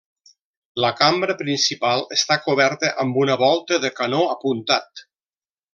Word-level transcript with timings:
La 0.83 0.89
cambra 1.01 1.35
principal 1.41 2.03
està 2.17 2.39
coberta 2.47 2.91
amb 3.05 3.23
una 3.27 3.39
volta 3.47 3.83
de 3.85 3.93
canó 4.01 4.27
apuntat. 4.39 5.11